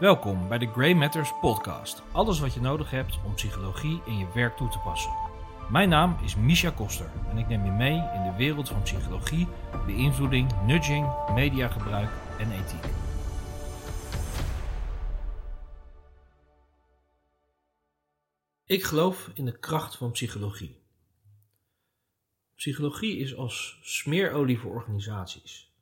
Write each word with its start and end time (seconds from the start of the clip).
Welkom 0.00 0.48
bij 0.48 0.58
de 0.58 0.66
Grey 0.66 0.94
Matters 0.94 1.38
podcast. 1.40 2.02
Alles 2.12 2.40
wat 2.40 2.54
je 2.54 2.60
nodig 2.60 2.90
hebt 2.90 3.18
om 3.24 3.34
psychologie 3.34 4.00
in 4.04 4.18
je 4.18 4.26
werk 4.34 4.56
toe 4.56 4.68
te 4.68 4.78
passen. 4.78 5.12
Mijn 5.70 5.88
naam 5.88 6.18
is 6.24 6.36
Misha 6.36 6.70
Koster 6.70 7.10
en 7.30 7.38
ik 7.38 7.48
neem 7.48 7.64
je 7.64 7.70
mee 7.70 7.94
in 7.94 8.22
de 8.22 8.34
wereld 8.36 8.68
van 8.68 8.82
psychologie, 8.82 9.48
beïnvloeding, 9.86 10.62
nudging, 10.66 11.28
mediagebruik 11.34 12.10
en 12.38 12.52
ethiek. 12.52 12.84
Ik 18.64 18.84
geloof 18.84 19.30
in 19.34 19.44
de 19.44 19.58
kracht 19.58 19.96
van 19.96 20.10
psychologie. 20.10 20.82
Psychologie 22.54 23.18
is 23.18 23.36
als 23.36 23.78
smeerolie 23.82 24.58
voor 24.58 24.74
organisaties. 24.74 25.73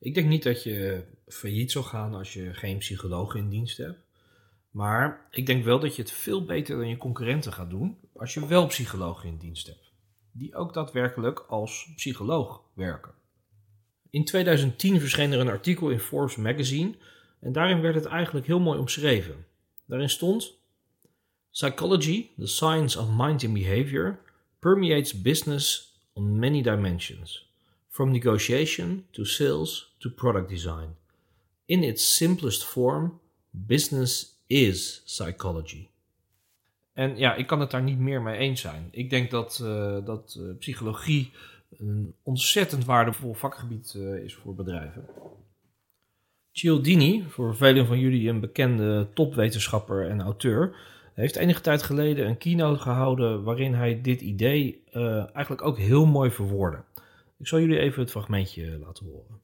Ik 0.00 0.14
denk 0.14 0.28
niet 0.28 0.42
dat 0.42 0.62
je 0.62 1.04
failliet 1.26 1.70
zal 1.70 1.82
gaan 1.82 2.14
als 2.14 2.32
je 2.32 2.54
geen 2.54 2.78
psycholoog 2.78 3.34
in 3.34 3.48
dienst 3.48 3.76
hebt. 3.76 3.98
Maar 4.70 5.26
ik 5.30 5.46
denk 5.46 5.64
wel 5.64 5.80
dat 5.80 5.96
je 5.96 6.02
het 6.02 6.10
veel 6.10 6.44
beter 6.44 6.76
dan 6.76 6.88
je 6.88 6.96
concurrenten 6.96 7.52
gaat 7.52 7.70
doen 7.70 7.98
als 8.16 8.34
je 8.34 8.46
wel 8.46 8.66
psychologen 8.66 9.28
in 9.28 9.36
dienst 9.36 9.66
hebt. 9.66 9.92
Die 10.32 10.54
ook 10.54 10.74
daadwerkelijk 10.74 11.38
als 11.38 11.92
psycholoog 11.96 12.62
werken. 12.74 13.12
In 14.10 14.24
2010 14.24 15.00
verscheen 15.00 15.32
er 15.32 15.40
een 15.40 15.48
artikel 15.48 15.90
in 15.90 16.00
Forbes 16.00 16.36
magazine 16.36 16.94
en 17.40 17.52
daarin 17.52 17.80
werd 17.80 17.94
het 17.94 18.04
eigenlijk 18.04 18.46
heel 18.46 18.60
mooi 18.60 18.78
omschreven. 18.78 19.46
Daarin 19.86 20.10
stond: 20.10 20.58
Psychology, 21.50 22.30
the 22.38 22.46
science 22.46 23.00
of 23.00 23.08
mind 23.16 23.44
and 23.44 23.54
behavior, 23.54 24.20
permeates 24.58 25.22
business 25.22 25.94
on 26.12 26.38
many 26.38 26.62
dimensions. 26.62 27.49
From 28.00 28.12
negotiation 28.12 29.04
to 29.10 29.24
sales 29.24 29.94
to 29.98 30.10
product 30.10 30.48
design. 30.48 30.96
In 31.66 31.82
its 31.82 32.16
simplest 32.16 32.64
form, 32.64 33.20
business 33.50 34.40
is 34.46 35.02
psychology. 35.04 35.88
En 36.92 37.16
ja, 37.16 37.34
ik 37.34 37.46
kan 37.46 37.60
het 37.60 37.70
daar 37.70 37.82
niet 37.82 37.98
meer 37.98 38.22
mee 38.22 38.36
eens 38.36 38.60
zijn. 38.60 38.88
Ik 38.90 39.10
denk 39.10 39.30
dat, 39.30 39.60
uh, 39.62 40.04
dat 40.04 40.36
uh, 40.38 40.56
psychologie 40.58 41.30
een 41.78 42.14
ontzettend 42.22 42.84
waardevol 42.84 43.34
vakgebied 43.34 43.94
uh, 43.96 44.24
is 44.24 44.34
voor 44.34 44.54
bedrijven. 44.54 45.04
Cialdini, 46.52 47.24
voor 47.28 47.56
velen 47.56 47.86
van 47.86 47.98
jullie 47.98 48.28
een 48.28 48.40
bekende 48.40 49.08
topwetenschapper 49.14 50.08
en 50.08 50.20
auteur, 50.20 50.76
heeft 51.14 51.36
enige 51.36 51.60
tijd 51.60 51.82
geleden 51.82 52.26
een 52.26 52.38
keynote 52.38 52.80
gehouden 52.80 53.42
waarin 53.42 53.74
hij 53.74 54.00
dit 54.00 54.20
idee 54.20 54.82
eigenlijk 55.32 55.62
ook 55.62 55.78
heel 55.78 56.06
mooi 56.06 56.30
verwoordde. 56.30 56.82
Ik 57.40 57.46
zal 57.46 57.60
jullie 57.60 57.78
even 57.78 58.00
het 58.00 58.10
fragmentje 58.10 58.72
eh, 58.72 58.80
laten 58.80 59.06
horen. 59.06 59.40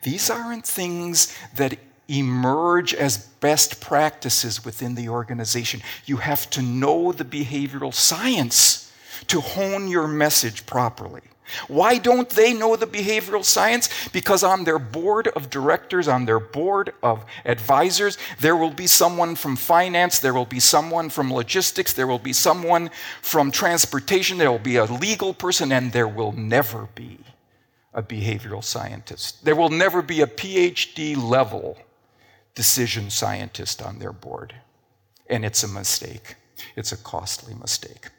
These 0.00 0.32
aren't 0.32 0.74
things 0.74 1.36
that 1.54 1.76
emerge 2.06 3.02
as 3.02 3.18
best 3.38 3.78
practices 3.78 4.60
within 4.60 4.94
the 4.94 5.10
organization. 5.10 5.82
You 6.04 6.20
have 6.20 6.48
to 6.48 6.60
know 6.60 7.12
the 7.12 7.24
behavioral 7.24 7.92
science 7.92 8.85
to 9.28 9.40
hone 9.40 9.88
your 9.88 10.06
message 10.06 10.66
properly. 10.66 11.22
Why 11.68 11.98
don't 11.98 12.28
they 12.28 12.52
know 12.52 12.76
the 12.76 12.86
behavioral 12.86 13.44
science? 13.44 13.88
Because 14.08 14.42
on 14.42 14.64
their 14.64 14.78
board 14.78 15.28
of 15.28 15.48
directors, 15.48 16.08
on 16.08 16.24
their 16.24 16.40
board 16.40 16.92
of 17.02 17.24
advisors, 17.44 18.18
there 18.40 18.56
will 18.56 18.72
be 18.72 18.86
someone 18.86 19.36
from 19.36 19.56
finance, 19.56 20.18
there 20.18 20.34
will 20.34 20.46
be 20.46 20.60
someone 20.60 21.08
from 21.08 21.32
logistics, 21.32 21.92
there 21.92 22.06
will 22.06 22.18
be 22.18 22.32
someone 22.32 22.90
from 23.22 23.50
transportation, 23.50 24.38
there 24.38 24.50
will 24.50 24.58
be 24.58 24.76
a 24.76 24.84
legal 24.84 25.32
person, 25.32 25.70
and 25.70 25.92
there 25.92 26.08
will 26.08 26.32
never 26.32 26.88
be 26.94 27.18
a 27.94 28.02
behavioral 28.02 28.62
scientist. 28.62 29.44
There 29.44 29.56
will 29.56 29.70
never 29.70 30.02
be 30.02 30.20
a 30.20 30.26
PhD 30.26 31.16
level 31.16 31.78
decision 32.54 33.10
scientist 33.10 33.80
on 33.80 33.98
their 33.98 34.12
board. 34.12 34.54
And 35.28 35.44
it's 35.44 35.62
a 35.62 35.68
mistake. 35.68 36.36
It's 36.76 36.92
a 36.92 36.96
costly 36.96 37.54
mistake. 37.54 38.10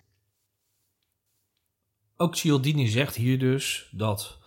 Ook 2.17 2.35
Cialdini 2.35 2.88
zegt 2.88 3.16
hier 3.16 3.39
dus 3.39 3.89
dat 3.91 4.38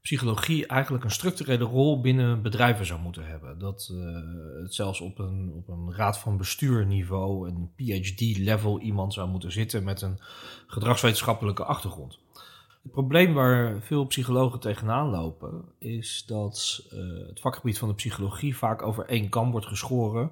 psychologie 0.00 0.66
eigenlijk 0.66 1.04
een 1.04 1.10
structurele 1.10 1.64
rol 1.64 2.00
binnen 2.00 2.42
bedrijven 2.42 2.86
zou 2.86 3.00
moeten 3.00 3.26
hebben. 3.26 3.58
Dat 3.58 3.90
uh, 3.92 4.62
het 4.62 4.74
zelfs 4.74 5.00
op 5.00 5.18
een, 5.18 5.52
op 5.54 5.68
een 5.68 5.94
raad 5.94 6.18
van 6.18 6.36
bestuurniveau, 6.36 7.48
een 7.48 7.70
PhD-level 7.76 8.80
iemand 8.80 9.12
zou 9.12 9.28
moeten 9.28 9.52
zitten 9.52 9.84
met 9.84 10.02
een 10.02 10.20
gedragswetenschappelijke 10.66 11.64
achtergrond. 11.64 12.18
Het 12.82 12.92
probleem 12.92 13.34
waar 13.34 13.80
veel 13.82 14.06
psychologen 14.06 14.60
tegenaan 14.60 15.10
lopen, 15.10 15.64
is 15.78 16.24
dat 16.26 16.86
uh, 16.92 17.28
het 17.28 17.40
vakgebied 17.40 17.78
van 17.78 17.88
de 17.88 17.94
psychologie 17.94 18.56
vaak 18.56 18.82
over 18.82 19.04
één 19.04 19.28
kam 19.28 19.50
wordt 19.50 19.66
geschoren 19.66 20.30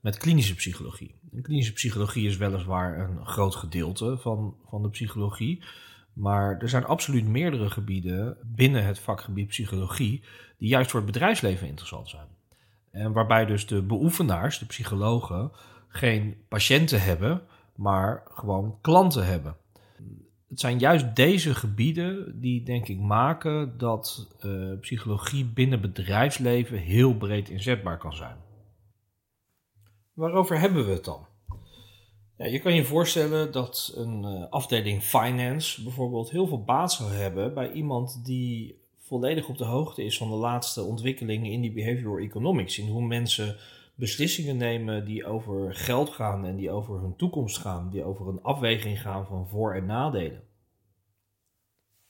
met 0.00 0.16
klinische 0.16 0.54
psychologie. 0.54 1.14
En 1.32 1.42
klinische 1.42 1.72
psychologie 1.72 2.26
is 2.26 2.36
weliswaar 2.36 2.98
een 2.98 3.26
groot 3.26 3.54
gedeelte 3.54 4.16
van, 4.18 4.54
van 4.68 4.82
de 4.82 4.88
psychologie. 4.88 5.62
Maar 6.18 6.58
er 6.58 6.68
zijn 6.68 6.84
absoluut 6.84 7.26
meerdere 7.26 7.70
gebieden 7.70 8.36
binnen 8.44 8.84
het 8.84 8.98
vakgebied 8.98 9.46
psychologie 9.46 10.24
die 10.56 10.68
juist 10.68 10.90
voor 10.90 11.00
het 11.00 11.12
bedrijfsleven 11.12 11.68
interessant 11.68 12.08
zijn. 12.08 12.26
En 12.90 13.12
waarbij 13.12 13.46
dus 13.46 13.66
de 13.66 13.82
beoefenaars, 13.82 14.58
de 14.58 14.66
psychologen, 14.66 15.52
geen 15.88 16.36
patiënten 16.48 17.02
hebben, 17.02 17.42
maar 17.76 18.22
gewoon 18.30 18.78
klanten 18.80 19.26
hebben. 19.26 19.56
Het 20.48 20.60
zijn 20.60 20.78
juist 20.78 21.16
deze 21.16 21.54
gebieden 21.54 22.40
die, 22.40 22.62
denk 22.62 22.88
ik, 22.88 22.98
maken 22.98 23.78
dat 23.78 24.28
uh, 24.44 24.78
psychologie 24.80 25.44
binnen 25.44 25.80
bedrijfsleven 25.80 26.78
heel 26.78 27.16
breed 27.16 27.48
inzetbaar 27.48 27.98
kan 27.98 28.14
zijn. 28.14 28.36
Waarover 30.12 30.60
hebben 30.60 30.86
we 30.86 30.92
het 30.92 31.04
dan? 31.04 31.26
Ja, 32.38 32.46
je 32.46 32.58
kan 32.58 32.74
je 32.74 32.84
voorstellen 32.84 33.52
dat 33.52 33.92
een 33.96 34.22
uh, 34.22 34.44
afdeling 34.50 35.02
finance 35.02 35.82
bijvoorbeeld 35.82 36.30
heel 36.30 36.46
veel 36.46 36.64
baat 36.64 36.92
zou 36.92 37.12
hebben 37.12 37.54
bij 37.54 37.72
iemand 37.72 38.24
die 38.24 38.80
volledig 38.98 39.48
op 39.48 39.58
de 39.58 39.64
hoogte 39.64 40.04
is 40.04 40.18
van 40.18 40.30
de 40.30 40.36
laatste 40.36 40.82
ontwikkelingen 40.82 41.50
in 41.50 41.60
die 41.60 41.72
behavioral 41.72 42.18
economics. 42.18 42.78
In 42.78 42.88
hoe 42.88 43.06
mensen 43.06 43.56
beslissingen 43.94 44.56
nemen 44.56 45.04
die 45.04 45.26
over 45.26 45.74
geld 45.74 46.08
gaan 46.08 46.44
en 46.44 46.56
die 46.56 46.70
over 46.70 47.00
hun 47.00 47.16
toekomst 47.16 47.58
gaan, 47.58 47.90
die 47.90 48.04
over 48.04 48.28
een 48.28 48.42
afweging 48.42 49.00
gaan 49.00 49.26
van 49.26 49.48
voor- 49.48 49.74
en 49.74 49.86
nadelen. 49.86 50.42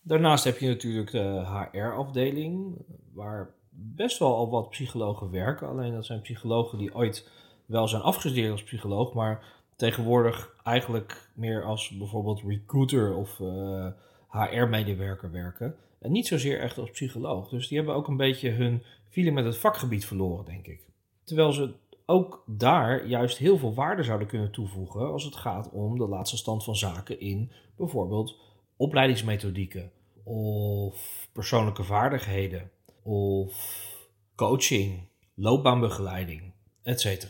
Daarnaast 0.03 0.45
heb 0.45 0.59
je 0.59 0.69
natuurlijk 0.69 1.11
de 1.11 1.45
HR-afdeling, 1.47 2.77
waar 3.13 3.55
best 3.71 4.19
wel 4.19 4.37
al 4.37 4.51
wat 4.51 4.69
psychologen 4.69 5.31
werken. 5.31 5.69
Alleen 5.69 5.93
dat 5.93 6.07
zijn 6.07 6.21
psychologen 6.21 6.79
die 6.79 6.95
ooit 6.95 7.29
wel 7.67 7.89
zijn 7.89 8.03
afgestudeerd 8.03 8.53
als 8.53 8.63
psycholoog, 8.63 9.13
maar 9.13 9.58
tegenwoordig 9.79 10.55
eigenlijk 10.65 11.31
meer 11.35 11.65
als 11.65 11.91
bijvoorbeeld 11.91 12.43
recruiter 12.47 13.15
of 13.15 13.39
uh, 13.39 13.87
eh, 13.87 13.93
HR-medewerker 14.29 15.31
werken. 15.31 15.77
En 15.99 16.13
niet 16.13 16.27
zozeer 16.27 16.61
echt 16.61 16.79
als 16.79 16.91
psycholoog. 16.91 17.49
Dus 17.49 17.69
die 17.69 17.77
hebben 17.77 17.95
ook 17.95 18.09
een 18.09 18.17
beetje 18.17 18.51
hun 18.51 18.83
feeling 19.09 19.35
met 19.35 19.45
het 19.45 19.57
vakgebied 19.57 20.07
verloren, 20.07 20.45
denk 20.45 20.67
ik. 20.67 20.81
Terwijl 21.25 21.53
ze 21.53 21.75
ook 22.07 22.43
daar 22.47 23.07
juist 23.07 23.39
heel 23.39 23.59
veel 23.59 23.75
waarde 23.75 24.03
zouden 24.03 24.29
kunnen 24.29 24.51
toevoegen 24.51 25.13
als 25.13 25.25
het 25.25 25.37
gaat 25.37 25.71
om 25.71 25.99
de 25.99 26.09
laatste 26.09 26.37
stand 26.37 26.65
van 26.65 26.77
zaken 26.77 27.21
in 27.21 27.51
bijvoorbeeld 27.77 28.37
opleidingsmethodieken 28.77 29.91
of 30.23 31.29
persoonlijke 31.33 31.85
vaardigheden 31.85 32.71
of 33.03 33.87
coaching, 34.35 35.09
loopbaanbegeleiding, 35.35 36.53
etc. 36.83 37.27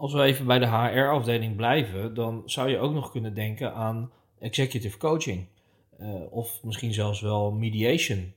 Als 0.00 0.12
we 0.12 0.22
even 0.22 0.46
bij 0.46 0.58
de 0.58 0.66
HR-afdeling 0.66 1.56
blijven, 1.56 2.14
dan 2.14 2.42
zou 2.46 2.68
je 2.68 2.78
ook 2.78 2.92
nog 2.92 3.10
kunnen 3.10 3.34
denken 3.34 3.74
aan 3.74 4.10
executive 4.38 4.98
coaching. 4.98 5.46
Uh, 6.00 6.08
of 6.30 6.62
misschien 6.62 6.92
zelfs 6.92 7.20
wel 7.20 7.52
mediation. 7.52 8.32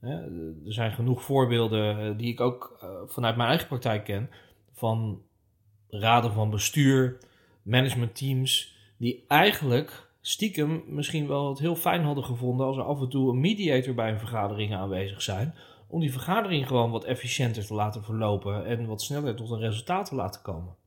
er 0.00 0.32
zijn 0.64 0.92
genoeg 0.92 1.22
voorbeelden 1.22 1.98
eh, 1.98 2.18
die 2.18 2.32
ik 2.32 2.40
ook 2.40 2.78
vanuit 3.06 3.36
mijn 3.36 3.48
eigen 3.48 3.66
praktijk 3.66 4.04
ken. 4.04 4.30
Van 4.72 5.22
raden 5.88 6.32
van 6.32 6.50
bestuur, 6.50 7.18
managementteams, 7.62 8.76
die 8.96 9.24
eigenlijk 9.28 10.08
stiekem 10.20 10.84
misschien 10.86 11.26
wel 11.26 11.48
het 11.48 11.58
heel 11.58 11.76
fijn 11.76 12.02
hadden 12.02 12.24
gevonden 12.24 12.66
als 12.66 12.76
er 12.76 12.82
af 12.82 13.00
en 13.00 13.08
toe 13.08 13.30
een 13.30 13.40
mediator 13.40 13.94
bij 13.94 14.10
een 14.10 14.18
vergadering 14.18 14.74
aanwezig 14.74 15.22
zijn. 15.22 15.54
Om 15.86 16.00
die 16.00 16.12
vergadering 16.12 16.66
gewoon 16.66 16.90
wat 16.90 17.04
efficiënter 17.04 17.66
te 17.66 17.74
laten 17.74 18.04
verlopen 18.04 18.66
en 18.66 18.86
wat 18.86 19.02
sneller 19.02 19.34
tot 19.34 19.50
een 19.50 19.60
resultaat 19.60 20.06
te 20.06 20.14
laten 20.14 20.42
komen. 20.42 20.80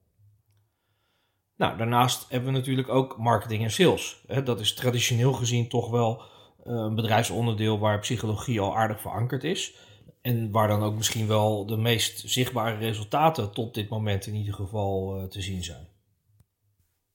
Nou, 1.58 1.78
daarnaast 1.78 2.30
hebben 2.30 2.52
we 2.52 2.58
natuurlijk 2.58 2.90
ook 2.90 3.18
marketing 3.18 3.64
en 3.64 3.72
sales. 3.72 4.24
Dat 4.44 4.60
is 4.60 4.74
traditioneel 4.74 5.34
gezien 5.34 5.68
toch 5.68 5.90
wel 5.90 6.22
eh, 6.64 6.74
een 6.74 6.96
bedrijfsonderdeel 6.96 7.80
waar 7.80 8.00
psychologie 8.00 8.60
al 8.60 8.78
aardig 8.78 9.02
verankerd 9.02 9.44
is. 9.44 9.76
En 10.22 10.52
waar 10.52 10.68
dan 10.68 10.84
ook 10.84 10.96
misschien 10.96 11.28
wel 11.28 11.66
de 11.66 11.78
meest 11.78 12.30
zichtbare 12.30 12.78
resultaten 12.78 13.52
tot 13.52 13.74
dit 13.74 13.90
moment 13.90 14.28
in 14.28 14.36
ieder 14.36 14.54
geval 14.54 15.18
eh, 15.18 15.24
te 15.24 15.42
zien 15.42 15.64
zijn. 15.64 15.88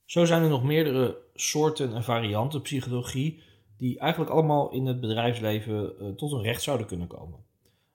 Zo 0.05 0.25
zijn 0.25 0.43
er 0.43 0.49
nog 0.49 0.63
meerdere 0.63 1.17
soorten 1.35 1.95
en 1.95 2.05
varianten 2.05 2.63
psychologie 2.63 3.43
die 3.77 3.99
eigenlijk 3.99 4.31
allemaal 4.31 4.71
in 4.71 4.87
het 4.87 5.01
bedrijfsleven 5.01 5.93
uh, 6.01 6.09
tot 6.09 6.33
een 6.33 6.43
recht 6.43 6.63
zouden 6.63 6.87
kunnen 6.87 7.07
komen. 7.07 7.39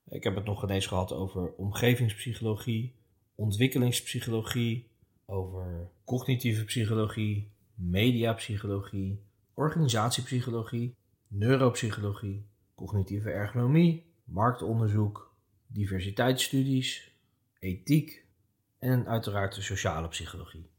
Ik 0.10 0.24
heb 0.24 0.36
het 0.36 0.46
nog 0.46 0.64
ineens 0.64 0.86
gehad 0.86 1.14
over 1.14 1.54
omgevingspsychologie, 1.58 2.96
ontwikkelingspsychologie, 3.36 4.88
over 5.26 5.90
cognitieve 6.06 6.64
psychologie, 6.64 7.52
mediapsychologie, 7.76 9.20
organisatiepsychologie, 9.54 10.96
neuropsychologie, 11.28 12.46
cognitieve 12.76 13.30
ergonomie, 13.30 14.06
marktonderzoek, 14.24 15.34
diversiteitsstudies, 15.68 17.12
ethiek 17.60 18.26
en 18.80 19.08
uiteraard 19.08 19.56
de 19.56 19.62
sociale 19.62 20.08
psychologie. 20.08 20.70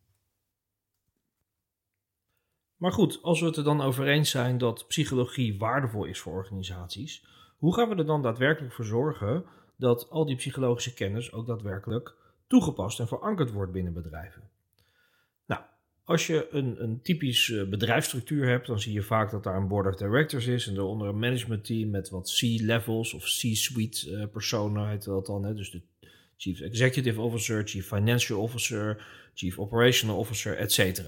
Maar 2.76 2.92
goed, 2.92 3.22
als 3.22 3.40
we 3.40 3.46
het 3.46 3.56
er 3.56 3.64
dan 3.64 3.80
over 3.80 4.08
eens 4.08 4.30
zijn 4.30 4.58
dat 4.58 4.86
psychologie 4.88 5.58
waardevol 5.58 6.04
is 6.04 6.20
voor 6.20 6.32
organisaties, 6.32 7.26
hoe 7.58 7.74
gaan 7.74 7.88
we 7.88 7.94
er 7.94 8.06
dan 8.06 8.22
daadwerkelijk 8.22 8.74
voor 8.74 8.84
zorgen 8.84 9.44
dat 9.76 10.10
al 10.10 10.26
die 10.26 10.36
psychologische 10.36 10.94
kennis 10.94 11.32
ook 11.32 11.46
daadwerkelijk 11.46 12.14
toegepast 12.46 13.00
en 13.00 13.08
verankerd 13.08 13.52
wordt 13.52 13.72
binnen 13.72 13.92
bedrijven? 13.92 14.42
Nou, 15.46 15.60
als 16.04 16.26
je 16.26 16.48
een, 16.50 16.82
een 16.82 17.02
typisch 17.02 17.50
eh, 17.50 17.68
bedrijfsstructuur 17.68 18.48
hebt, 18.48 18.66
dan 18.66 18.80
zie 18.80 18.92
je 18.92 19.02
vaak 19.02 19.30
dat 19.30 19.44
daar 19.44 19.56
een 19.56 19.68
board 19.68 19.86
of 19.86 19.94
directors 19.94 20.46
is 20.46 20.66
en 20.66 20.74
daaronder 20.74 21.08
een 21.08 21.18
managementteam 21.18 21.90
met 21.90 22.08
wat 22.08 22.36
C-levels 22.38 23.14
of 23.14 23.22
C-suite 23.22 24.10
uh, 24.10 24.24
personen 24.32 24.88
heet 24.88 25.04
dat 25.04 25.26
dan. 25.26 25.44
Hè? 25.44 25.54
Dus 25.54 25.70
de 25.70 25.82
Chief 26.36 26.60
Executive 26.60 27.20
Officer, 27.20 27.68
Chief 27.68 27.86
Financial 27.86 28.40
Officer, 28.40 29.06
Chief 29.34 29.58
Operational 29.58 30.18
Officer, 30.18 30.56
etc. 30.56 31.00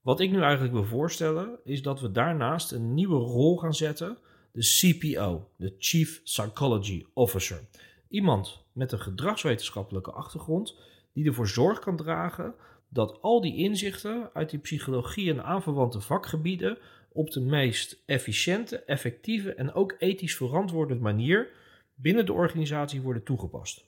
Wat 0.00 0.20
ik 0.20 0.30
nu 0.30 0.40
eigenlijk 0.40 0.72
wil 0.72 0.84
voorstellen, 0.84 1.58
is 1.64 1.82
dat 1.82 2.00
we 2.00 2.10
daarnaast 2.10 2.72
een 2.72 2.94
nieuwe 2.94 3.18
rol 3.18 3.56
gaan 3.56 3.74
zetten, 3.74 4.18
de 4.52 4.60
CPO, 4.60 5.48
de 5.56 5.74
Chief 5.78 6.22
Psychology 6.22 7.04
Officer. 7.12 7.60
Iemand 8.08 8.61
met 8.72 8.92
een 8.92 9.00
gedragswetenschappelijke 9.00 10.12
achtergrond 10.12 10.76
die 11.12 11.26
ervoor 11.26 11.48
zorg 11.48 11.78
kan 11.78 11.96
dragen 11.96 12.54
dat 12.88 13.18
al 13.20 13.40
die 13.40 13.56
inzichten 13.56 14.30
uit 14.32 14.50
die 14.50 14.58
psychologie 14.58 15.30
en 15.30 15.44
aanverwante 15.44 16.00
vakgebieden 16.00 16.78
op 17.12 17.30
de 17.30 17.40
meest 17.40 18.02
efficiënte, 18.06 18.84
effectieve 18.84 19.54
en 19.54 19.72
ook 19.72 19.94
ethisch 19.98 20.36
verantwoorde 20.36 20.94
manier 20.94 21.50
binnen 21.94 22.26
de 22.26 22.32
organisatie 22.32 23.00
worden 23.00 23.22
toegepast. 23.22 23.84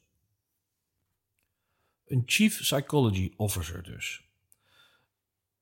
Een 2.07 2.23
Chief 2.27 2.61
Psychology 2.61 3.33
Officer 3.37 3.83
dus. 3.83 4.23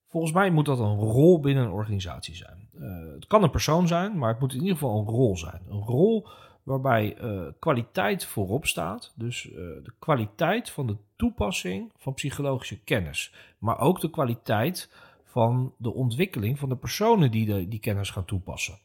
Volgens 0.09 0.33
mij 0.33 0.51
moet 0.51 0.67
dat 0.67 0.79
een 0.79 0.97
rol 0.97 1.41
binnen 1.41 1.65
een 1.65 1.71
organisatie 1.71 2.35
zijn. 2.35 2.69
Uh, 2.75 3.13
het 3.15 3.27
kan 3.27 3.43
een 3.43 3.51
persoon 3.51 3.87
zijn, 3.87 4.19
maar 4.19 4.31
het 4.31 4.41
moet 4.41 4.53
in 4.53 4.61
ieder 4.61 4.75
geval 4.75 4.99
een 4.99 5.07
rol 5.07 5.37
zijn. 5.37 5.63
Een 5.69 5.83
rol 5.83 6.29
waarbij 6.63 7.19
uh, 7.21 7.47
kwaliteit 7.59 8.25
voorop 8.25 8.67
staat. 8.67 9.13
Dus 9.17 9.47
uh, 9.47 9.55
de 9.55 9.93
kwaliteit 9.99 10.71
van 10.71 10.87
de 10.87 10.97
toepassing 11.17 11.93
van 11.97 12.15
psychologische 12.15 12.81
kennis. 12.81 13.35
Maar 13.59 13.79
ook 13.79 14.01
de 14.01 14.11
kwaliteit 14.11 14.91
van 15.25 15.75
de 15.79 15.93
ontwikkeling 15.93 16.59
van 16.59 16.69
de 16.69 16.77
personen 16.77 17.31
die 17.31 17.69
die 17.69 17.81
kennis 17.81 18.11
gaan 18.11 18.25
toepassen. 18.25 18.79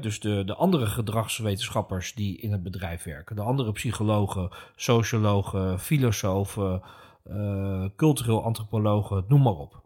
Dus 0.00 0.20
de, 0.20 0.44
de 0.44 0.54
andere 0.54 0.86
gedragswetenschappers 0.86 2.14
die 2.14 2.38
in 2.38 2.52
het 2.52 2.62
bedrijf 2.62 3.02
werken. 3.02 3.36
De 3.36 3.42
andere 3.42 3.72
psychologen, 3.72 4.50
sociologen, 4.76 5.80
filosofen, 5.80 6.82
cultureel 7.96 8.44
antropologen, 8.44 9.24
noem 9.28 9.42
maar 9.42 9.52
op. 9.52 9.82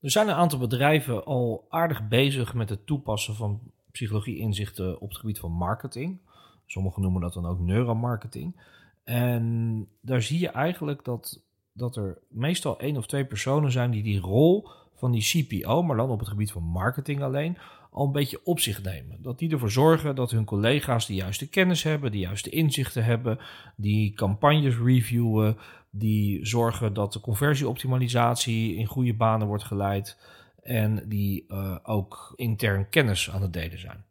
Er 0.00 0.10
zijn 0.10 0.28
een 0.28 0.34
aantal 0.34 0.58
bedrijven 0.58 1.24
al 1.24 1.66
aardig 1.68 2.08
bezig 2.08 2.54
met 2.54 2.68
het 2.68 2.86
toepassen 2.86 3.34
van 3.34 3.60
psychologie-inzichten 3.96 5.00
op 5.00 5.08
het 5.08 5.18
gebied 5.18 5.38
van 5.38 5.52
marketing. 5.52 6.18
Sommigen 6.66 7.02
noemen 7.02 7.20
dat 7.20 7.32
dan 7.32 7.46
ook 7.46 7.60
neuromarketing. 7.60 8.56
En 9.04 9.86
daar 10.00 10.22
zie 10.22 10.38
je 10.38 10.48
eigenlijk 10.48 11.04
dat, 11.04 11.42
dat 11.72 11.96
er 11.96 12.18
meestal 12.28 12.78
één 12.78 12.96
of 12.96 13.06
twee 13.06 13.24
personen 13.24 13.72
zijn 13.72 13.90
die 13.90 14.02
die 14.02 14.20
rol 14.20 14.68
van 14.94 15.12
die 15.12 15.22
CPO, 15.22 15.82
maar 15.82 15.96
dan 15.96 16.10
op 16.10 16.18
het 16.18 16.28
gebied 16.28 16.52
van 16.52 16.62
marketing 16.62 17.22
alleen, 17.22 17.58
al 17.90 18.06
een 18.06 18.12
beetje 18.12 18.40
op 18.44 18.60
zich 18.60 18.82
nemen. 18.82 19.22
Dat 19.22 19.38
die 19.38 19.50
ervoor 19.50 19.70
zorgen 19.70 20.14
dat 20.14 20.30
hun 20.30 20.44
collega's 20.44 21.06
de 21.06 21.14
juiste 21.14 21.48
kennis 21.48 21.82
hebben, 21.82 22.10
de 22.10 22.18
juiste 22.18 22.50
inzichten 22.50 23.04
hebben, 23.04 23.38
die 23.76 24.12
campagnes 24.12 24.78
reviewen, 24.78 25.56
die 25.90 26.46
zorgen 26.46 26.94
dat 26.94 27.12
de 27.12 27.20
conversieoptimalisatie 27.20 28.74
in 28.74 28.86
goede 28.86 29.14
banen 29.14 29.46
wordt 29.46 29.64
geleid 29.64 30.18
en 30.66 31.08
die 31.08 31.44
uh, 31.48 31.78
ook 31.82 32.32
intern 32.36 32.88
kennis 32.88 33.30
aan 33.30 33.42
het 33.42 33.52
delen 33.52 33.78
zijn. 33.78 34.04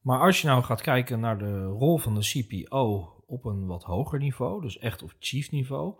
Maar 0.00 0.20
als 0.20 0.40
je 0.40 0.46
nou 0.46 0.62
gaat 0.62 0.80
kijken 0.80 1.20
naar 1.20 1.38
de 1.38 1.64
rol 1.64 1.98
van 1.98 2.14
de 2.14 2.20
CPO 2.20 3.14
op 3.26 3.44
een 3.44 3.66
wat 3.66 3.82
hoger 3.82 4.18
niveau, 4.18 4.60
dus 4.60 4.78
echt 4.78 5.02
op 5.02 5.14
chief 5.18 5.50
niveau, 5.50 5.94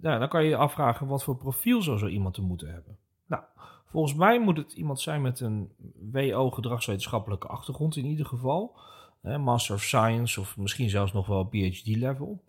nou, 0.00 0.18
dan 0.18 0.28
kan 0.28 0.42
je 0.42 0.48
je 0.48 0.56
afvragen 0.56 1.06
wat 1.06 1.24
voor 1.24 1.36
profiel 1.36 1.82
zou 1.82 1.98
zo 1.98 2.06
iemand 2.06 2.34
te 2.34 2.42
moeten 2.42 2.72
hebben. 2.72 2.98
Nou, 3.26 3.42
volgens 3.86 4.14
mij 4.14 4.40
moet 4.40 4.56
het 4.56 4.72
iemand 4.72 5.00
zijn 5.00 5.22
met 5.22 5.40
een 5.40 5.72
WO 6.12 6.50
gedragswetenschappelijke 6.50 7.46
achtergrond 7.46 7.96
in 7.96 8.04
ieder 8.04 8.26
geval. 8.26 8.78
Master 9.22 9.74
of 9.74 9.82
Science 9.82 10.40
of 10.40 10.56
misschien 10.56 10.90
zelfs 10.90 11.12
nog 11.12 11.26
wel 11.26 11.44
PhD-level. 11.44 12.42
Uh, 12.46 12.47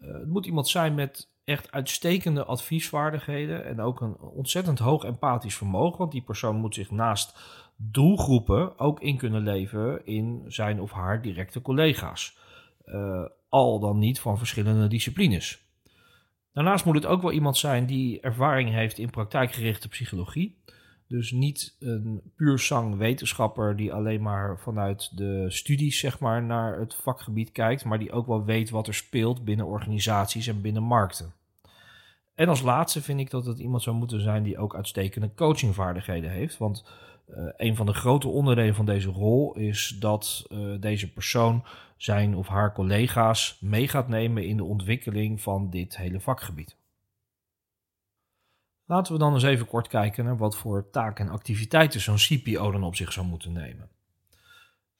het 0.00 0.28
moet 0.28 0.46
iemand 0.46 0.68
zijn 0.68 0.94
met 0.94 1.28
echt 1.44 1.72
uitstekende 1.72 2.44
adviesvaardigheden 2.44 3.64
en 3.64 3.80
ook 3.80 4.00
een 4.00 4.18
ontzettend 4.18 4.78
hoog 4.78 5.04
empathisch 5.04 5.56
vermogen. 5.56 5.98
Want 5.98 6.12
die 6.12 6.22
persoon 6.22 6.56
moet 6.56 6.74
zich 6.74 6.90
naast 6.90 7.38
doelgroepen 7.76 8.78
ook 8.78 9.00
in 9.00 9.16
kunnen 9.16 9.42
leven 9.42 10.06
in 10.06 10.44
zijn 10.46 10.80
of 10.80 10.92
haar 10.92 11.22
directe 11.22 11.62
collega's. 11.62 12.38
Uh, 12.86 13.24
al 13.48 13.80
dan 13.80 13.98
niet 13.98 14.20
van 14.20 14.38
verschillende 14.38 14.86
disciplines. 14.86 15.64
Daarnaast 16.52 16.84
moet 16.84 16.94
het 16.94 17.06
ook 17.06 17.22
wel 17.22 17.32
iemand 17.32 17.56
zijn 17.56 17.86
die 17.86 18.20
ervaring 18.20 18.70
heeft 18.70 18.98
in 18.98 19.10
praktijkgerichte 19.10 19.88
psychologie. 19.88 20.62
Dus 21.08 21.30
niet 21.30 21.76
een 21.78 22.20
puur 22.36 22.58
zang 22.58 22.96
wetenschapper 22.96 23.76
die 23.76 23.92
alleen 23.92 24.22
maar 24.22 24.58
vanuit 24.58 25.16
de 25.16 25.44
studies 25.48 25.98
zeg 25.98 26.18
maar, 26.18 26.42
naar 26.42 26.78
het 26.78 26.94
vakgebied 26.94 27.52
kijkt, 27.52 27.84
maar 27.84 27.98
die 27.98 28.12
ook 28.12 28.26
wel 28.26 28.44
weet 28.44 28.70
wat 28.70 28.86
er 28.86 28.94
speelt 28.94 29.44
binnen 29.44 29.66
organisaties 29.66 30.46
en 30.46 30.60
binnen 30.60 30.82
markten. 30.82 31.32
En 32.34 32.48
als 32.48 32.62
laatste 32.62 33.02
vind 33.02 33.20
ik 33.20 33.30
dat 33.30 33.46
het 33.46 33.58
iemand 33.58 33.82
zou 33.82 33.96
moeten 33.96 34.20
zijn 34.20 34.42
die 34.42 34.58
ook 34.58 34.74
uitstekende 34.74 35.30
coachingvaardigheden 35.34 36.30
heeft. 36.30 36.58
Want 36.58 36.84
uh, 37.28 37.48
een 37.56 37.76
van 37.76 37.86
de 37.86 37.94
grote 37.94 38.28
onderdelen 38.28 38.74
van 38.74 38.86
deze 38.86 39.10
rol 39.10 39.56
is 39.56 39.96
dat 40.00 40.46
uh, 40.52 40.80
deze 40.80 41.12
persoon 41.12 41.64
zijn 41.96 42.34
of 42.34 42.48
haar 42.48 42.72
collega's 42.72 43.58
mee 43.60 43.88
gaat 43.88 44.08
nemen 44.08 44.46
in 44.46 44.56
de 44.56 44.64
ontwikkeling 44.64 45.40
van 45.40 45.70
dit 45.70 45.96
hele 45.96 46.20
vakgebied. 46.20 46.76
Laten 48.86 49.12
we 49.12 49.18
dan 49.18 49.34
eens 49.34 49.42
even 49.42 49.66
kort 49.66 49.88
kijken 49.88 50.24
naar 50.24 50.36
wat 50.36 50.56
voor 50.56 50.90
taken 50.90 51.26
en 51.26 51.32
activiteiten 51.32 52.00
zo'n 52.00 52.16
CPO 52.16 52.70
dan 52.70 52.84
op 52.84 52.96
zich 52.96 53.12
zou 53.12 53.26
moeten 53.26 53.52
nemen. 53.52 53.88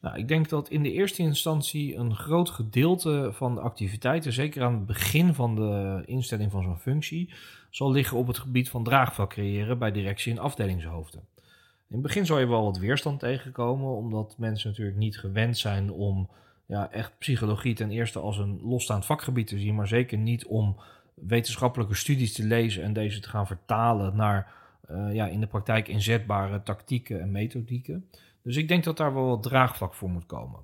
Nou, 0.00 0.18
ik 0.18 0.28
denk 0.28 0.48
dat 0.48 0.68
in 0.68 0.82
de 0.82 0.92
eerste 0.92 1.22
instantie 1.22 1.96
een 1.96 2.14
groot 2.14 2.50
gedeelte 2.50 3.30
van 3.32 3.54
de 3.54 3.60
activiteiten, 3.60 4.32
zeker 4.32 4.62
aan 4.62 4.74
het 4.74 4.86
begin 4.86 5.34
van 5.34 5.54
de 5.54 6.02
instelling 6.06 6.50
van 6.50 6.62
zo'n 6.62 6.78
functie, 6.78 7.34
zal 7.70 7.90
liggen 7.90 8.16
op 8.16 8.26
het 8.26 8.38
gebied 8.38 8.68
van 8.70 8.84
draagvlak 8.84 9.30
creëren 9.30 9.78
bij 9.78 9.92
directie 9.92 10.32
en 10.32 10.38
afdelingshoofden. 10.38 11.20
In 11.88 11.94
het 11.94 12.02
begin 12.02 12.26
zal 12.26 12.38
je 12.38 12.46
wel 12.46 12.64
wat 12.64 12.78
weerstand 12.78 13.20
tegenkomen, 13.20 13.96
omdat 13.96 14.34
mensen 14.38 14.70
natuurlijk 14.70 14.96
niet 14.96 15.18
gewend 15.18 15.58
zijn 15.58 15.92
om 15.92 16.30
ja, 16.66 16.90
echt 16.90 17.18
psychologie 17.18 17.74
ten 17.74 17.90
eerste 17.90 18.18
als 18.18 18.38
een 18.38 18.60
losstaand 18.62 19.04
vakgebied 19.04 19.46
te 19.46 19.58
zien, 19.58 19.74
maar 19.74 19.88
zeker 19.88 20.18
niet 20.18 20.46
om 20.46 20.76
wetenschappelijke 21.16 21.94
studies 21.94 22.32
te 22.32 22.44
lezen 22.44 22.82
en 22.82 22.92
deze 22.92 23.20
te 23.20 23.28
gaan 23.28 23.46
vertalen 23.46 24.16
naar 24.16 24.52
uh, 24.90 25.14
ja, 25.14 25.26
in 25.26 25.40
de 25.40 25.46
praktijk 25.46 25.88
inzetbare 25.88 26.62
tactieken 26.62 27.20
en 27.20 27.30
methodieken. 27.30 28.10
Dus 28.42 28.56
ik 28.56 28.68
denk 28.68 28.84
dat 28.84 28.96
daar 28.96 29.14
wel 29.14 29.26
wat 29.26 29.42
draagvlak 29.42 29.94
voor 29.94 30.10
moet 30.10 30.26
komen. 30.26 30.60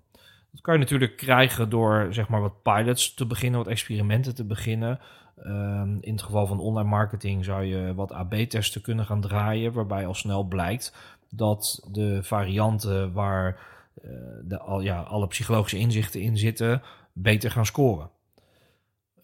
Dat 0.50 0.60
kan 0.60 0.74
je 0.74 0.80
natuurlijk 0.80 1.16
krijgen 1.16 1.70
door 1.70 2.06
zeg 2.10 2.28
maar 2.28 2.40
wat 2.40 2.62
pilots 2.62 3.14
te 3.14 3.26
beginnen, 3.26 3.58
wat 3.58 3.68
experimenten 3.68 4.34
te 4.34 4.44
beginnen. 4.44 5.00
Um, 5.46 5.98
in 6.00 6.12
het 6.12 6.22
geval 6.22 6.46
van 6.46 6.60
online 6.60 6.88
marketing 6.88 7.44
zou 7.44 7.64
je 7.64 7.94
wat 7.94 8.12
AB-testen 8.12 8.82
kunnen 8.82 9.06
gaan 9.06 9.20
draaien, 9.20 9.72
waarbij 9.72 10.06
al 10.06 10.14
snel 10.14 10.44
blijkt 10.44 10.94
dat 11.30 11.88
de 11.90 12.22
varianten 12.22 13.12
waar 13.12 13.60
uh, 14.04 14.10
de, 14.44 14.58
al, 14.58 14.80
ja, 14.80 15.00
alle 15.00 15.26
psychologische 15.26 15.78
inzichten 15.78 16.20
in 16.20 16.36
zitten, 16.36 16.82
beter 17.12 17.50
gaan 17.50 17.66
scoren. 17.66 18.10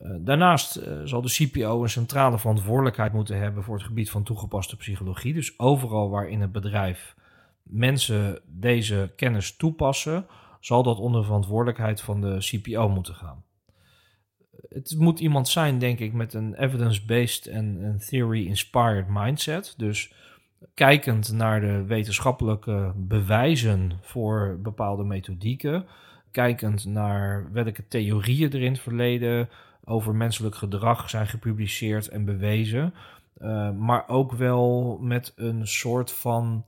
Uh, 0.02 0.11
daarnaast 0.21 0.76
uh, 0.76 1.00
zal 1.05 1.23
de 1.23 1.31
CPO 1.31 1.83
een 1.83 1.88
centrale 1.88 2.38
verantwoordelijkheid 2.38 3.12
moeten 3.12 3.38
hebben 3.38 3.64
voor 3.64 3.75
het 3.75 3.87
gebied 3.87 4.11
van 4.11 4.23
toegepaste 4.23 4.76
psychologie. 4.76 5.35
Dus 5.35 5.59
overal 5.59 6.11
waar 6.11 6.28
in 6.28 6.40
het 6.40 6.52
bedrijf 6.52 7.17
mensen 7.62 8.40
deze 8.47 9.12
kennis 9.17 9.57
toepassen, 9.57 10.26
zal 10.61 10.83
dat 10.83 10.99
onder 10.99 11.25
verantwoordelijkheid 11.25 12.00
van 12.00 12.21
de 12.21 12.37
CPO 12.38 12.88
moeten 12.88 13.14
gaan. 13.14 13.45
Het 14.69 14.95
moet 14.99 15.21
iemand 15.21 15.49
zijn, 15.49 15.78
denk 15.78 15.99
ik, 15.99 16.12
met 16.12 16.35
een 16.35 16.55
evidence-based 16.55 17.47
en 17.47 17.97
theory-inspired 18.09 19.09
mindset. 19.09 19.75
Dus 19.76 20.12
kijkend 20.75 21.33
naar 21.33 21.61
de 21.61 21.85
wetenschappelijke 21.85 22.93
bewijzen 22.97 23.93
voor 24.00 24.59
bepaalde 24.62 25.05
methodieken, 25.05 25.87
kijkend 26.31 26.85
naar 26.85 27.52
welke 27.52 27.88
theorieën 27.88 28.52
er 28.52 28.62
in 28.62 28.73
het 28.73 28.81
verleden 28.81 29.49
over 29.88 30.14
menselijk 30.14 30.54
gedrag 30.54 31.11
zijn 31.11 31.26
gepubliceerd 31.26 32.09
en 32.09 32.25
bewezen, 32.25 32.95
uh, 33.38 33.71
maar 33.71 34.09
ook 34.09 34.33
wel 34.33 34.99
met 35.00 35.33
een 35.37 35.66
soort 35.66 36.12
van 36.12 36.64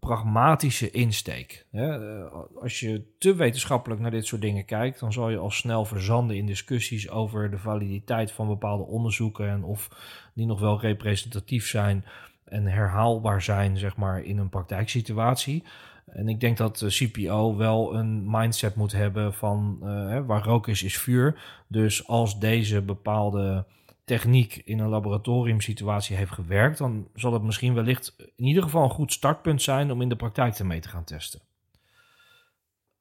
pragmatische 0.00 0.90
insteek. 0.90 1.66
Hè? 1.70 2.18
Eh, 2.22 2.32
als 2.60 2.80
je 2.80 3.02
te 3.18 3.34
wetenschappelijk 3.34 4.00
naar 4.00 4.10
dit 4.10 4.26
soort 4.26 4.40
dingen 4.40 4.64
kijkt, 4.64 5.00
dan 5.00 5.12
zal 5.12 5.30
je 5.30 5.36
al 5.36 5.50
snel 5.50 5.84
verzanden 5.84 6.36
in 6.36 6.46
discussies 6.46 7.10
over 7.10 7.50
de 7.50 7.58
validiteit 7.58 8.32
van 8.32 8.46
bepaalde 8.46 8.84
onderzoeken 8.84 9.48
en 9.48 9.64
of 9.64 9.88
die 10.34 10.46
nog 10.46 10.60
wel 10.60 10.80
representatief 10.80 11.66
zijn 11.66 12.04
en 12.44 12.66
herhaalbaar 12.66 13.42
zijn, 13.42 13.76
zeg 13.76 13.96
maar, 13.96 14.22
in 14.22 14.38
een 14.38 14.48
praktijksituatie. 14.48 15.64
En 16.12 16.28
ik 16.28 16.40
denk 16.40 16.56
dat 16.56 16.78
de 16.78 16.88
CPO 16.88 17.56
wel 17.56 17.94
een 17.94 18.30
mindset 18.30 18.74
moet 18.74 18.92
hebben 18.92 19.34
van 19.34 19.78
uh, 19.82 20.26
waar 20.26 20.44
rook 20.44 20.68
is, 20.68 20.82
is 20.82 20.98
vuur. 20.98 21.40
Dus 21.68 22.06
als 22.06 22.38
deze 22.38 22.82
bepaalde 22.82 23.64
techniek 24.04 24.62
in 24.64 24.78
een 24.78 24.88
laboratoriumsituatie 24.88 26.16
heeft 26.16 26.32
gewerkt, 26.32 26.78
dan 26.78 27.08
zal 27.14 27.32
het 27.32 27.42
misschien 27.42 27.74
wellicht 27.74 28.14
in 28.36 28.44
ieder 28.44 28.62
geval 28.62 28.82
een 28.82 28.90
goed 28.90 29.12
startpunt 29.12 29.62
zijn 29.62 29.90
om 29.90 30.02
in 30.02 30.08
de 30.08 30.16
praktijk 30.16 30.58
ermee 30.58 30.80
te 30.80 30.88
gaan 30.88 31.04
testen. 31.04 31.40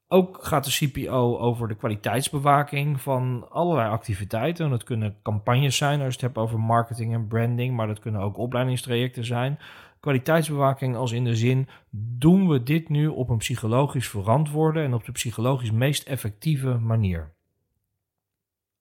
Ook 0.09 0.43
gaat 0.43 0.65
de 0.65 0.87
CPO 0.87 1.37
over 1.37 1.67
de 1.67 1.75
kwaliteitsbewaking 1.75 3.01
van 3.01 3.49
allerlei 3.49 3.89
activiteiten. 3.89 4.69
Dat 4.69 4.83
kunnen 4.83 5.17
campagnes 5.23 5.77
zijn 5.77 5.99
als 5.99 6.07
je 6.07 6.13
het 6.13 6.21
hebt 6.21 6.37
over 6.37 6.59
marketing 6.59 7.13
en 7.13 7.27
branding, 7.27 7.75
maar 7.75 7.87
dat 7.87 7.99
kunnen 7.99 8.21
ook 8.21 8.37
opleidingstrajecten 8.37 9.25
zijn. 9.25 9.59
Kwaliteitsbewaking 9.99 10.95
als 10.95 11.11
in 11.11 11.23
de 11.23 11.35
zin, 11.35 11.67
doen 11.91 12.47
we 12.47 12.63
dit 12.63 12.89
nu 12.89 13.07
op 13.07 13.29
een 13.29 13.37
psychologisch 13.37 14.09
verantwoorde 14.09 14.81
en 14.81 14.93
op 14.93 15.05
de 15.05 15.11
psychologisch 15.11 15.71
meest 15.71 16.03
effectieve 16.03 16.77
manier? 16.77 17.35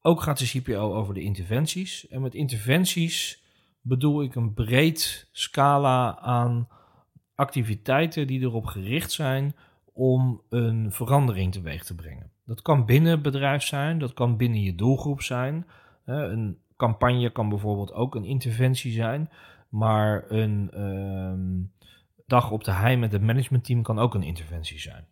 Ook 0.00 0.22
gaat 0.22 0.38
de 0.38 0.60
CPO 0.60 0.94
over 0.94 1.14
de 1.14 1.22
interventies. 1.22 2.08
En 2.08 2.22
met 2.22 2.34
interventies 2.34 3.44
bedoel 3.80 4.22
ik 4.22 4.34
een 4.34 4.54
breed 4.54 5.28
scala 5.32 6.18
aan 6.18 6.68
activiteiten 7.34 8.26
die 8.26 8.40
erop 8.40 8.66
gericht 8.66 9.12
zijn 9.12 9.54
om 9.96 10.42
een 10.48 10.92
verandering 10.92 11.52
teweeg 11.52 11.84
te 11.84 11.94
brengen. 11.94 12.30
Dat 12.44 12.62
kan 12.62 12.84
binnen 12.84 13.10
het 13.10 13.22
bedrijf 13.22 13.62
zijn, 13.62 13.98
dat 13.98 14.14
kan 14.14 14.36
binnen 14.36 14.62
je 14.62 14.74
doelgroep 14.74 15.22
zijn. 15.22 15.66
Een 16.04 16.58
campagne 16.76 17.30
kan 17.30 17.48
bijvoorbeeld 17.48 17.92
ook 17.92 18.14
een 18.14 18.24
interventie 18.24 18.92
zijn, 18.92 19.30
maar 19.68 20.24
een 20.30 20.70
ehm, 20.70 21.84
dag 22.26 22.50
op 22.50 22.64
de 22.64 22.70
hei 22.70 22.96
met 22.96 23.12
het 23.12 23.22
managementteam 23.22 23.82
kan 23.82 23.98
ook 23.98 24.14
een 24.14 24.22
interventie 24.22 24.78
zijn. 24.78 25.06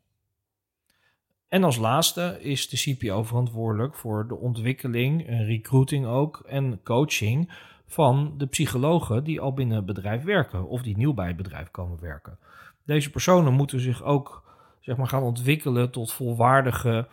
En 1.48 1.64
als 1.64 1.76
laatste 1.76 2.38
is 2.40 2.68
de 2.68 2.76
CPO 2.76 3.22
verantwoordelijk 3.22 3.94
voor 3.94 4.28
de 4.28 4.36
ontwikkeling, 4.36 5.26
recruiting 5.26 6.06
ook 6.06 6.42
en 6.46 6.80
coaching 6.82 7.52
van 7.86 8.34
de 8.36 8.46
psychologen 8.46 9.24
die 9.24 9.40
al 9.40 9.52
binnen 9.52 9.76
het 9.76 9.86
bedrijf 9.86 10.22
werken 10.22 10.68
of 10.68 10.82
die 10.82 10.96
nieuw 10.96 11.14
bij 11.14 11.26
het 11.26 11.36
bedrijf 11.36 11.70
komen 11.70 12.00
werken. 12.00 12.38
Deze 12.84 13.10
personen 13.10 13.52
moeten 13.52 13.80
zich 13.80 14.02
ook 14.02 14.43
zeg 14.84 14.96
maar, 14.96 15.08
gaan 15.08 15.22
ontwikkelen 15.22 15.90
tot 15.90 16.12
volwaardige, 16.12 17.08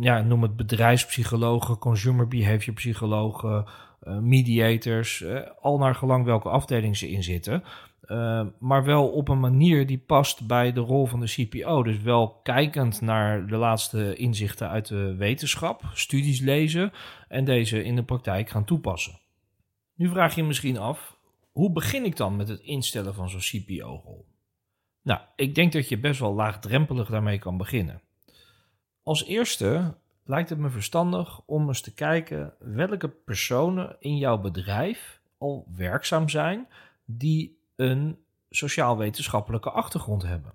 ja, 0.00 0.22
noem 0.22 0.42
het 0.42 0.56
bedrijfspsychologen, 0.56 1.78
consumer 1.78 2.28
behavior 2.28 2.74
psychologen, 2.74 3.64
uh, 4.02 4.18
mediators, 4.18 5.20
uh, 5.20 5.40
al 5.60 5.78
naar 5.78 5.94
gelang 5.94 6.24
welke 6.24 6.48
afdeling 6.48 6.96
ze 6.96 7.10
in 7.10 7.22
zitten. 7.22 7.64
Uh, 8.06 8.46
maar 8.58 8.84
wel 8.84 9.08
op 9.08 9.28
een 9.28 9.40
manier 9.40 9.86
die 9.86 9.98
past 9.98 10.46
bij 10.46 10.72
de 10.72 10.80
rol 10.80 11.06
van 11.06 11.20
de 11.20 11.26
CPO. 11.26 11.82
Dus 11.82 12.02
wel 12.02 12.40
kijkend 12.42 13.00
naar 13.00 13.46
de 13.46 13.56
laatste 13.56 14.16
inzichten 14.16 14.68
uit 14.68 14.88
de 14.88 15.14
wetenschap, 15.14 15.82
studies 15.92 16.40
lezen 16.40 16.92
en 17.28 17.44
deze 17.44 17.84
in 17.84 17.96
de 17.96 18.04
praktijk 18.04 18.50
gaan 18.50 18.64
toepassen. 18.64 19.18
Nu 19.94 20.08
vraag 20.08 20.34
je 20.34 20.40
je 20.40 20.46
misschien 20.46 20.78
af, 20.78 21.16
hoe 21.52 21.72
begin 21.72 22.04
ik 22.04 22.16
dan 22.16 22.36
met 22.36 22.48
het 22.48 22.60
instellen 22.60 23.14
van 23.14 23.28
zo'n 23.28 23.62
CPO-rol? 23.62 24.33
Nou, 25.04 25.20
ik 25.36 25.54
denk 25.54 25.72
dat 25.72 25.88
je 25.88 25.98
best 25.98 26.20
wel 26.20 26.34
laagdrempelig 26.34 27.08
daarmee 27.08 27.38
kan 27.38 27.56
beginnen. 27.56 28.00
Als 29.02 29.24
eerste 29.24 29.94
lijkt 30.24 30.48
het 30.48 30.58
me 30.58 30.70
verstandig 30.70 31.40
om 31.46 31.68
eens 31.68 31.80
te 31.80 31.94
kijken 31.94 32.54
welke 32.58 33.08
personen 33.08 33.96
in 33.98 34.16
jouw 34.16 34.38
bedrijf 34.38 35.20
al 35.38 35.66
werkzaam 35.76 36.28
zijn 36.28 36.66
die 37.04 37.58
een 37.76 38.18
sociaal-wetenschappelijke 38.50 39.70
achtergrond 39.70 40.22
hebben. 40.22 40.52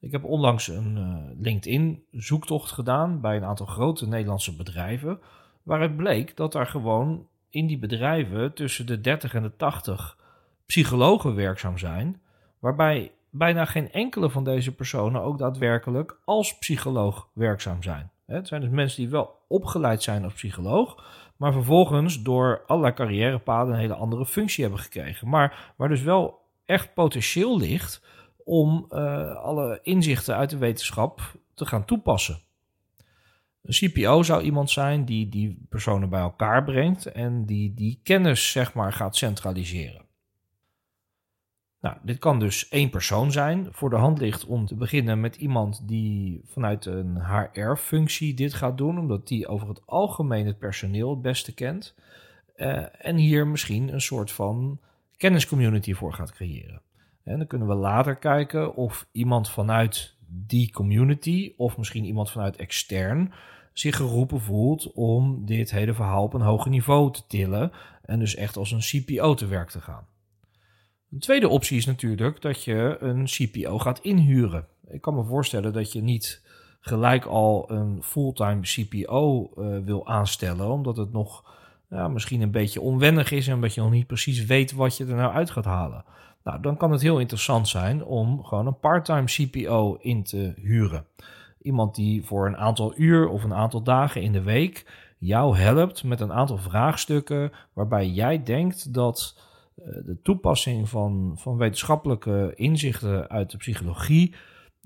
Ik 0.00 0.12
heb 0.12 0.24
onlangs 0.24 0.68
een 0.68 0.96
uh, 0.96 1.42
LinkedIn-zoektocht 1.42 2.70
gedaan 2.70 3.20
bij 3.20 3.36
een 3.36 3.44
aantal 3.44 3.66
grote 3.66 4.08
Nederlandse 4.08 4.56
bedrijven, 4.56 5.20
waaruit 5.62 5.96
bleek 5.96 6.36
dat 6.36 6.54
er 6.54 6.66
gewoon 6.66 7.26
in 7.48 7.66
die 7.66 7.78
bedrijven 7.78 8.54
tussen 8.54 8.86
de 8.86 9.00
30 9.00 9.34
en 9.34 9.42
de 9.42 9.56
80 9.56 10.18
psychologen 10.66 11.34
werkzaam 11.34 11.78
zijn, 11.78 12.20
waarbij 12.58 13.12
bijna 13.36 13.64
geen 13.64 13.92
enkele 13.92 14.30
van 14.30 14.44
deze 14.44 14.74
personen 14.74 15.22
ook 15.22 15.38
daadwerkelijk 15.38 16.18
als 16.24 16.58
psycholoog 16.58 17.28
werkzaam 17.32 17.82
zijn. 17.82 18.10
Het 18.26 18.48
zijn 18.48 18.60
dus 18.60 18.70
mensen 18.70 19.02
die 19.02 19.10
wel 19.10 19.38
opgeleid 19.48 20.02
zijn 20.02 20.24
als 20.24 20.32
psycholoog, 20.32 21.04
maar 21.36 21.52
vervolgens 21.52 22.22
door 22.22 22.62
allerlei 22.66 22.94
carrièrepaden 22.94 23.72
een 23.72 23.80
hele 23.80 23.94
andere 23.94 24.26
functie 24.26 24.62
hebben 24.64 24.80
gekregen. 24.80 25.28
Maar 25.28 25.72
waar 25.76 25.88
dus 25.88 26.02
wel 26.02 26.40
echt 26.64 26.94
potentieel 26.94 27.58
ligt 27.58 28.02
om 28.44 28.86
uh, 28.90 29.34
alle 29.34 29.78
inzichten 29.82 30.36
uit 30.36 30.50
de 30.50 30.58
wetenschap 30.58 31.20
te 31.54 31.66
gaan 31.66 31.84
toepassen. 31.84 32.38
Een 33.62 33.90
CPO 33.90 34.22
zou 34.22 34.42
iemand 34.42 34.70
zijn 34.70 35.04
die 35.04 35.28
die 35.28 35.66
personen 35.68 36.08
bij 36.08 36.20
elkaar 36.20 36.64
brengt 36.64 37.06
en 37.06 37.46
die 37.46 37.74
die 37.74 38.00
kennis 38.02 38.50
zeg 38.50 38.74
maar 38.74 38.92
gaat 38.92 39.16
centraliseren. 39.16 40.03
Nou, 41.84 41.96
dit 42.02 42.18
kan 42.18 42.38
dus 42.38 42.68
één 42.68 42.90
persoon 42.90 43.32
zijn. 43.32 43.68
Voor 43.70 43.90
de 43.90 43.96
hand 43.96 44.18
ligt 44.18 44.46
om 44.46 44.66
te 44.66 44.74
beginnen 44.74 45.20
met 45.20 45.36
iemand 45.36 45.88
die 45.88 46.42
vanuit 46.46 46.84
een 46.84 47.18
HR-functie 47.24 48.34
dit 48.34 48.54
gaat 48.54 48.78
doen, 48.78 48.98
omdat 48.98 49.28
die 49.28 49.46
over 49.46 49.68
het 49.68 49.86
algemeen 49.86 50.46
het 50.46 50.58
personeel 50.58 51.10
het 51.10 51.22
beste 51.22 51.54
kent. 51.54 51.94
Uh, 52.56 53.06
en 53.06 53.16
hier 53.16 53.46
misschien 53.46 53.92
een 53.92 54.00
soort 54.00 54.32
van 54.32 54.80
kenniscommunity 55.16 55.94
voor 55.94 56.12
gaat 56.12 56.32
creëren. 56.32 56.80
En 57.24 57.38
dan 57.38 57.46
kunnen 57.46 57.68
we 57.68 57.74
later 57.74 58.16
kijken 58.16 58.74
of 58.74 59.06
iemand 59.12 59.50
vanuit 59.50 60.16
die 60.26 60.72
community, 60.72 61.52
of 61.56 61.76
misschien 61.76 62.04
iemand 62.04 62.30
vanuit 62.30 62.56
extern, 62.56 63.32
zich 63.72 63.96
geroepen 63.96 64.40
voelt 64.40 64.92
om 64.92 65.46
dit 65.46 65.70
hele 65.70 65.94
verhaal 65.94 66.22
op 66.22 66.34
een 66.34 66.40
hoger 66.40 66.70
niveau 66.70 67.12
te 67.12 67.26
tillen. 67.26 67.72
En 68.02 68.18
dus 68.18 68.34
echt 68.34 68.56
als 68.56 68.70
een 68.70 69.02
CPO 69.02 69.34
te 69.34 69.46
werk 69.46 69.70
te 69.70 69.80
gaan. 69.80 70.06
Een 71.14 71.20
tweede 71.20 71.48
optie 71.48 71.76
is 71.76 71.86
natuurlijk 71.86 72.42
dat 72.42 72.64
je 72.64 72.96
een 73.00 73.24
CPO 73.24 73.78
gaat 73.78 73.98
inhuren. 73.98 74.66
Ik 74.88 75.00
kan 75.00 75.14
me 75.14 75.24
voorstellen 75.24 75.72
dat 75.72 75.92
je 75.92 76.02
niet 76.02 76.42
gelijk 76.80 77.24
al 77.24 77.70
een 77.70 78.02
fulltime 78.02 78.60
CPO 78.60 79.50
eh, 79.56 79.66
wil 79.84 80.06
aanstellen, 80.06 80.70
omdat 80.70 80.96
het 80.96 81.12
nog 81.12 81.44
ja, 81.90 82.08
misschien 82.08 82.40
een 82.40 82.50
beetje 82.50 82.80
onwennig 82.80 83.30
is 83.30 83.48
en 83.48 83.54
omdat 83.54 83.74
je 83.74 83.80
nog 83.80 83.90
niet 83.90 84.06
precies 84.06 84.44
weet 84.44 84.72
wat 84.72 84.96
je 84.96 85.06
er 85.06 85.14
nou 85.14 85.32
uit 85.32 85.50
gaat 85.50 85.64
halen. 85.64 86.04
Nou, 86.44 86.60
dan 86.60 86.76
kan 86.76 86.92
het 86.92 87.02
heel 87.02 87.18
interessant 87.18 87.68
zijn 87.68 88.04
om 88.04 88.44
gewoon 88.44 88.66
een 88.66 88.78
parttime 88.78 89.24
CPO 89.24 89.98
in 90.00 90.22
te 90.22 90.52
huren. 90.56 91.06
Iemand 91.62 91.94
die 91.94 92.24
voor 92.24 92.46
een 92.46 92.56
aantal 92.56 92.92
uur 92.96 93.28
of 93.28 93.44
een 93.44 93.54
aantal 93.54 93.82
dagen 93.82 94.22
in 94.22 94.32
de 94.32 94.42
week 94.42 94.86
jou 95.18 95.56
helpt 95.56 96.04
met 96.04 96.20
een 96.20 96.32
aantal 96.32 96.58
vraagstukken 96.58 97.52
waarbij 97.72 98.08
jij 98.08 98.42
denkt 98.42 98.94
dat 98.94 99.36
de 99.74 100.18
toepassing 100.22 100.88
van, 100.88 101.32
van 101.36 101.56
wetenschappelijke 101.56 102.52
inzichten 102.54 103.28
uit 103.28 103.50
de 103.50 103.56
psychologie 103.56 104.34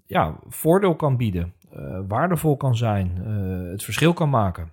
ja, 0.07 0.40
voordeel 0.47 0.97
kan 0.97 1.16
bieden, 1.16 1.54
uh, 1.73 2.00
waardevol 2.09 2.57
kan 2.57 2.76
zijn, 2.76 3.23
uh, 3.26 3.71
het 3.71 3.83
verschil 3.83 4.12
kan 4.12 4.30
maken. 4.30 4.73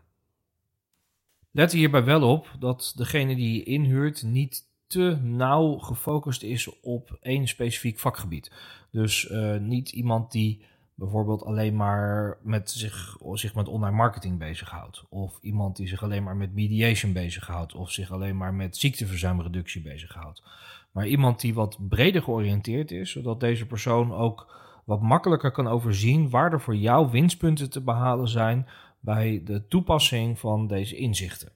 Let 1.51 1.71
hierbij 1.71 2.03
wel 2.03 2.29
op 2.31 2.55
dat 2.59 2.93
degene 2.95 3.35
die 3.35 3.53
je 3.57 3.63
inhuurt 3.63 4.23
niet 4.23 4.63
te 4.87 5.17
nauw 5.21 5.77
gefocust 5.77 6.43
is 6.43 6.79
op 6.81 7.17
één 7.21 7.47
specifiek 7.47 7.99
vakgebied. 7.99 8.51
Dus 8.91 9.33
niet 9.59 9.91
iemand 9.91 10.31
die 10.31 10.61
bijvoorbeeld 10.95 11.43
alleen 11.43 11.75
maar 11.75 12.37
met 12.41 12.71
zich, 12.71 13.17
zich 13.33 13.55
met 13.55 13.67
online 13.67 13.95
marketing 13.95 14.39
bezighoudt. 14.39 15.03
Of 15.09 15.37
iemand 15.41 15.75
die 15.75 15.87
zich 15.87 16.03
alleen 16.03 16.23
maar 16.23 16.35
met 16.35 16.53
mediation 16.53 17.13
bezighoudt. 17.13 17.75
Of 17.75 17.91
zich 17.91 18.11
alleen 18.11 18.37
maar 18.37 18.53
met 18.53 18.77
ziekteverzuimreductie 18.77 19.81
bezighoudt. 19.81 20.43
Maar 20.91 21.07
iemand 21.07 21.39
die 21.39 21.53
wat 21.53 21.77
breder 21.89 22.21
georiënteerd 22.21 22.91
is, 22.91 23.11
zodat 23.11 23.39
deze 23.39 23.65
persoon 23.65 24.13
ook 24.13 24.63
wat 24.85 25.01
makkelijker 25.01 25.51
kan 25.51 25.67
overzien 25.67 26.29
waar 26.29 26.51
er 26.51 26.61
voor 26.61 26.75
jou 26.75 27.11
winstpunten 27.11 27.69
te 27.69 27.81
behalen 27.81 28.27
zijn 28.27 28.67
bij 28.99 29.41
de 29.43 29.67
toepassing 29.67 30.39
van 30.39 30.67
deze 30.67 30.95
inzichten. 30.95 31.51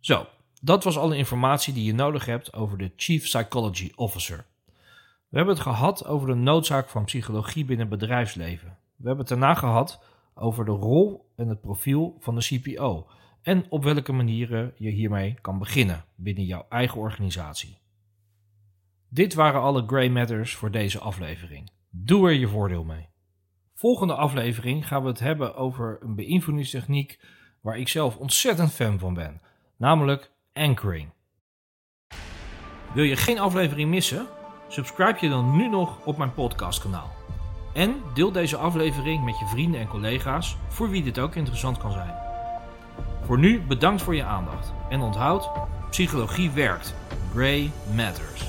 Zo, 0.00 0.26
Dat 0.60 0.84
was 0.84 0.98
alle 0.98 1.16
informatie 1.16 1.74
die 1.74 1.84
je 1.84 1.94
nodig 1.94 2.24
hebt 2.24 2.52
over 2.52 2.78
de 2.78 2.92
Chief 2.96 3.22
Psychology 3.22 3.92
Officer. 3.94 4.46
We 5.28 5.36
hebben 5.36 5.54
het 5.54 5.62
gehad 5.62 6.06
over 6.06 6.28
de 6.28 6.34
noodzaak 6.34 6.88
van 6.88 7.04
psychologie 7.04 7.64
binnen 7.64 7.88
bedrijfsleven. 7.88 8.68
We 8.96 9.06
hebben 9.06 9.26
het 9.26 9.28
daarna 9.28 9.54
gehad 9.54 10.04
over 10.34 10.64
de 10.64 10.70
rol 10.70 11.32
en 11.36 11.48
het 11.48 11.60
profiel 11.60 12.16
van 12.18 12.34
de 12.34 12.40
CPO 12.40 13.06
en 13.42 13.66
op 13.68 13.84
welke 13.84 14.12
manieren 14.12 14.72
je 14.76 14.90
hiermee 14.90 15.34
kan 15.40 15.58
beginnen 15.58 16.04
binnen 16.14 16.44
jouw 16.44 16.66
eigen 16.68 17.00
organisatie. 17.00 17.78
Dit 19.08 19.34
waren 19.34 19.60
alle 19.60 19.86
Grey 19.86 20.08
Matters 20.08 20.54
voor 20.54 20.70
deze 20.70 20.98
aflevering. 20.98 21.70
Doe 21.90 22.28
er 22.28 22.34
je 22.34 22.48
voordeel 22.48 22.84
mee. 22.84 23.08
Volgende 23.74 24.14
aflevering 24.14 24.88
gaan 24.88 25.02
we 25.02 25.08
het 25.08 25.20
hebben 25.20 25.54
over 25.54 25.98
een 26.00 26.14
beïnvloedingstechniek 26.14 27.20
waar 27.60 27.78
ik 27.78 27.88
zelf 27.88 28.16
ontzettend 28.16 28.72
fan 28.72 28.98
van 28.98 29.14
ben, 29.14 29.40
namelijk 29.76 30.32
anchoring. 30.52 31.10
Wil 32.94 33.04
je 33.04 33.16
geen 33.16 33.38
aflevering 33.38 33.90
missen? 33.90 34.37
Subscribe 34.68 35.16
je 35.20 35.28
dan 35.28 35.56
nu 35.56 35.68
nog 35.68 35.98
op 36.04 36.16
mijn 36.16 36.34
podcastkanaal. 36.34 37.10
En 37.72 37.94
deel 38.14 38.32
deze 38.32 38.56
aflevering 38.56 39.24
met 39.24 39.38
je 39.38 39.46
vrienden 39.46 39.80
en 39.80 39.88
collega's 39.88 40.56
voor 40.68 40.90
wie 40.90 41.02
dit 41.02 41.18
ook 41.18 41.34
interessant 41.34 41.78
kan 41.78 41.92
zijn. 41.92 42.14
Voor 43.24 43.38
nu 43.38 43.60
bedankt 43.60 44.02
voor 44.02 44.14
je 44.14 44.24
aandacht 44.24 44.72
en 44.88 45.00
onthoud, 45.00 45.50
psychologie 45.90 46.50
werkt. 46.50 46.94
Grey 47.32 47.70
Matters. 47.94 48.42